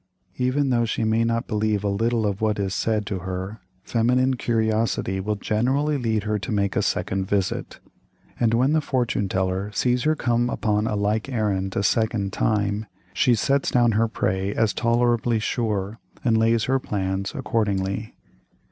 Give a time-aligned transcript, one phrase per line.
[0.39, 4.35] Even though she may not believe a tittle of what is said to her, feminine
[4.35, 7.79] curiosity will generally lead her to make a second visit;
[8.39, 12.87] and when the fortune teller sees her come upon a like errand a second time,
[13.13, 18.15] she sets down her prey as tolerably sure and lays her plans accordingly.